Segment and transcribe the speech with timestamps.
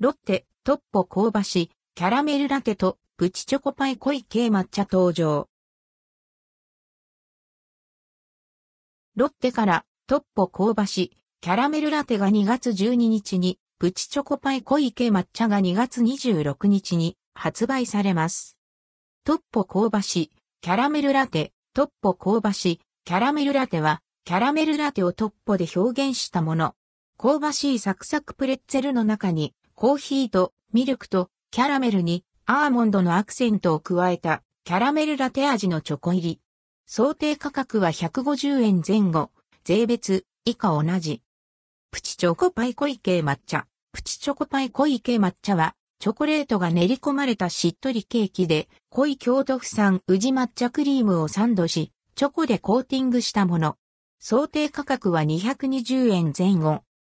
[0.00, 5.48] ロッテ、トッポ香ばし、キャラメルラテとプチチョコパイ濃い系抹茶登場。
[9.16, 18.56] ロッテからトッポ香ばし、キャラメルラテが2月12日に、プチチョコパイ濃い系抹茶が2月26日に発売されます。
[19.24, 20.30] トッポ香ばし、
[20.60, 26.76] キャラメルラテ、トッポ香ばし、キャラメルラテは、キャラメルラテをトッポで表現したもの。
[27.20, 36.40] 香ばしいサクサクプレッツェルの中に、コーヒーとミルクとキャラメルにアーモンドのアクセントを加えたキャラメルラテ味のチョコ入り。
[36.84, 39.30] 想定価格は150円前後、
[39.62, 41.22] 税別以下同じ。
[41.92, 43.68] プチチョコパイ濃い系抹茶。
[43.92, 53.76] プチチョコパイ濃い系抹茶は、チョコレートが練り込まれたしっとりケーキで、濃い京都府産宇治抹茶クリームをサンドし、チョコでコーティングしたもの。
[54.18, 56.82] 想定価格は220円前後。